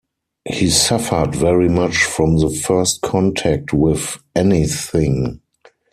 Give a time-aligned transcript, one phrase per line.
[0.49, 5.41] He suffered very much from the first contact with anything.